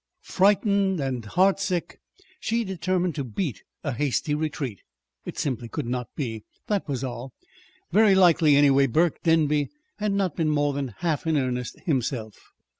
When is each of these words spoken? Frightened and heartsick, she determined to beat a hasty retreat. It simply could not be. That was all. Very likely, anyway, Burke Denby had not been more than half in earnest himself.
Frightened 0.23 0.99
and 0.99 1.23
heartsick, 1.23 1.99
she 2.39 2.63
determined 2.63 3.13
to 3.13 3.23
beat 3.23 3.61
a 3.83 3.91
hasty 3.91 4.33
retreat. 4.33 4.81
It 5.25 5.37
simply 5.37 5.67
could 5.69 5.85
not 5.85 6.07
be. 6.15 6.43
That 6.65 6.87
was 6.87 7.03
all. 7.03 7.33
Very 7.91 8.15
likely, 8.15 8.55
anyway, 8.55 8.87
Burke 8.87 9.21
Denby 9.21 9.69
had 9.99 10.13
not 10.13 10.35
been 10.35 10.49
more 10.49 10.73
than 10.73 10.87
half 10.97 11.27
in 11.27 11.37
earnest 11.37 11.79
himself. 11.81 12.39